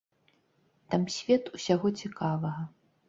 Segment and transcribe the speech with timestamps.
[0.93, 2.67] Там свет усяго цікавага.